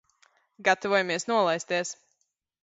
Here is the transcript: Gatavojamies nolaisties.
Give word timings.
Gatavojamies 0.67 1.27
nolaisties. 1.33 1.93